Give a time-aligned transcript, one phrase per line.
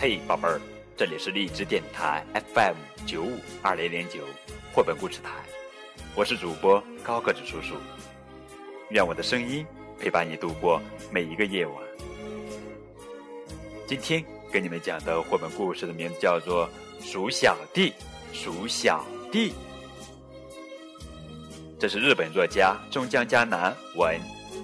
[0.00, 0.60] 嘿，宝贝儿，
[0.96, 2.24] 这里是荔枝电台
[2.54, 4.20] FM 九五二零零九
[4.72, 5.32] 绘本故事台，
[6.14, 7.74] 我是主播高个子叔叔。
[8.90, 9.66] 愿我的声音
[9.98, 10.80] 陪伴你度过
[11.10, 11.74] 每一个夜晚。
[13.88, 16.70] 今天给你们讲的绘本故事的名字叫做
[17.04, 17.90] 《鼠小弟》，
[18.32, 19.52] 鼠小弟。
[21.76, 24.16] 这是日本作家中江嘉南文，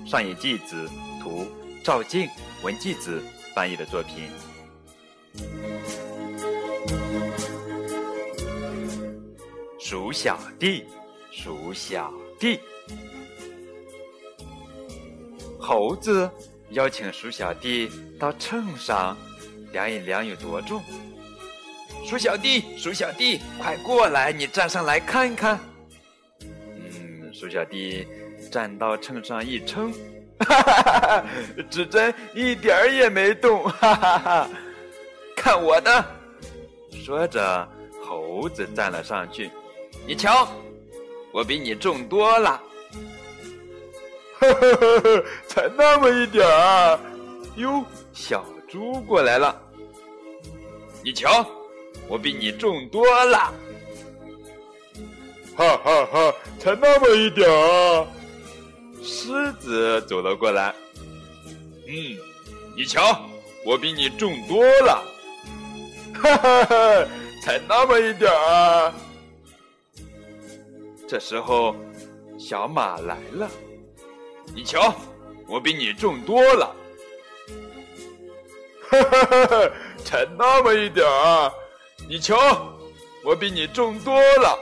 [0.06, 0.88] 上野纪子
[1.20, 1.44] 图，
[1.82, 2.28] 赵静
[2.62, 3.20] 文纪子
[3.52, 4.28] 翻译的作品。
[9.78, 10.84] 鼠小弟，
[11.30, 12.58] 鼠小弟。
[15.58, 16.30] 猴子
[16.70, 19.16] 邀请鼠小弟到秤上
[19.72, 20.82] 量一量有多重。
[22.04, 25.58] 鼠小弟，鼠小弟，快过来，你站上来看看。
[26.42, 28.06] 嗯，鼠小弟
[28.50, 29.92] 站到秤上一称，
[30.40, 31.24] 哈哈，
[31.70, 34.48] 指针一点儿也没动，哈哈哈。
[35.44, 36.02] 看我的！
[37.04, 37.68] 说着，
[38.02, 39.50] 猴子站了上去。
[40.06, 40.48] 你瞧，
[41.32, 42.62] 我比你重多了。
[44.38, 46.98] 呵呵呵呵，才那么一点儿。
[47.56, 49.54] 哟，小猪过来了。
[51.02, 51.46] 你瞧，
[52.08, 53.52] 我比你重多了。
[55.54, 58.06] 哈哈哈，才那么一点儿。
[59.02, 60.74] 狮子走了过来。
[61.86, 62.16] 嗯，
[62.74, 63.28] 你瞧，
[63.62, 65.04] 我比你重多了。
[66.24, 67.06] 哈哈，
[67.42, 68.92] 才那么一点儿。
[71.06, 71.76] 这时候，
[72.38, 73.50] 小马来了。
[74.54, 74.94] 你瞧，
[75.46, 76.74] 我比你重多了。
[78.88, 79.70] 哈哈，
[80.02, 81.52] 才那么一点儿。
[82.08, 82.38] 你瞧，
[83.22, 84.58] 我比你重多了。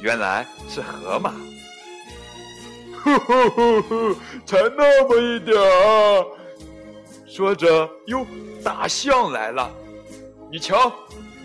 [0.00, 1.32] 原来是河马。
[3.04, 6.26] 呼呼呼呼，才那么一点儿。
[7.28, 8.26] 说着，哟，
[8.64, 9.70] 大象来了。
[10.54, 10.94] 你瞧，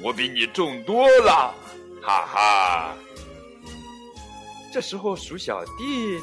[0.04, 1.52] 我比你重多了。
[2.00, 2.94] 哈哈。
[4.72, 6.22] 这时候，鼠小弟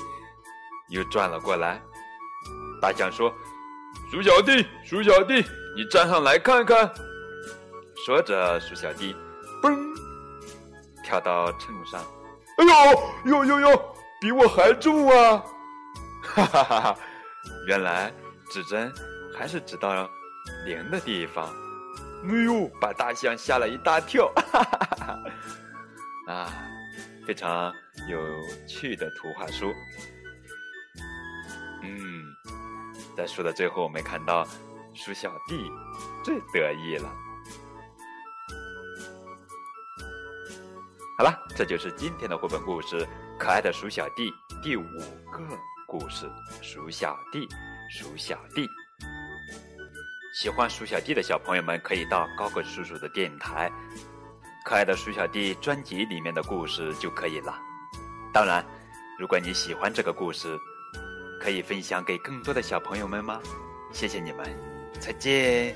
[0.90, 1.82] 又转了过来。
[2.80, 3.34] 大象说
[4.08, 5.44] ：“鼠小弟，鼠小弟，
[5.74, 6.88] 你站上来看看。”
[8.06, 9.16] 说着，鼠小弟
[9.60, 9.76] 嘣
[11.02, 12.00] 跳到秤上。
[12.58, 12.64] 哎
[13.24, 15.42] 呦，呦呦呦，比我还重啊！
[16.22, 16.96] 哈哈哈哈！
[17.66, 18.14] 原来
[18.52, 18.92] 指针
[19.36, 20.08] 还是指到
[20.64, 21.52] 零的地方。
[22.24, 24.32] 哎呦，把大象吓了一大跳！
[24.36, 24.96] 哈哈哈
[26.26, 26.32] 哈！
[26.32, 26.52] 啊，
[27.26, 27.72] 非常。
[28.10, 28.20] 有
[28.68, 29.74] 趣的图画书，
[31.82, 32.22] 嗯，
[33.16, 34.46] 在书的最后，我们看到
[34.94, 35.58] 鼠小弟
[36.22, 37.08] 最得意了。
[41.18, 42.98] 好了，这就是今天的绘本故事
[43.38, 44.30] 《可爱的鼠小弟》
[44.62, 44.84] 第五
[45.32, 46.26] 个故事
[46.62, 47.48] 《鼠小弟》。
[47.90, 48.68] 鼠小弟，
[50.36, 53.72] 喜欢鼠小弟的小朋友们可以到高个叔叔的电台
[54.66, 57.58] 《可爱的鼠小弟》专辑里面的故事就可以了。
[58.34, 58.62] 当然，
[59.18, 60.54] 如果你喜欢这个故事，
[61.40, 63.40] 可以分享给更多的小朋友们吗？
[63.94, 64.44] 谢谢你们，
[65.00, 65.74] 再见。